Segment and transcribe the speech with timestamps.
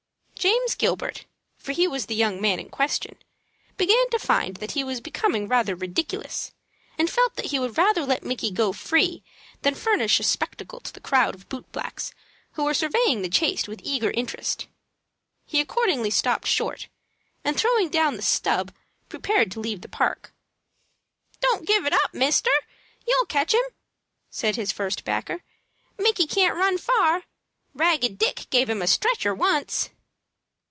[0.41, 1.25] James Gilbert,
[1.55, 3.15] for he was the young man in question,
[3.77, 6.51] began to find that he was becoming rather ridiculous,
[6.97, 9.23] and felt that he would rather let Micky go free
[9.61, 12.11] than furnish a spectacle to the crowd of boot blacks
[12.53, 14.65] who were surveying the chase with eager interest.
[15.45, 16.87] He accordingly stopped short,
[17.43, 18.73] and, throwing down the "stub,"
[19.09, 20.33] prepared to leave the park.
[21.39, 22.49] "Don't give it up, mister!
[23.05, 23.61] You'll catch him,"
[24.31, 25.43] said his first backer.
[25.99, 27.25] "Micky can't run far.
[27.75, 29.91] Ragged Dick give him a stretcher once."